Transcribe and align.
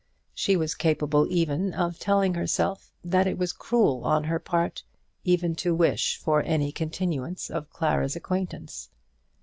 She 0.33 0.57
was 0.57 0.73
capable 0.73 1.27
even 1.29 1.75
of 1.75 1.99
telling 1.99 2.33
herself 2.33 2.91
that 3.05 3.27
it 3.27 3.37
was 3.37 3.53
cruel 3.53 4.03
on 4.03 4.23
her 4.23 4.39
part 4.39 4.83
even 5.23 5.53
to 5.57 5.75
wish 5.75 6.17
for 6.17 6.41
any 6.41 6.71
continuance 6.71 7.51
of 7.51 7.69
Clara's 7.69 8.15
acquaintance. 8.15 8.89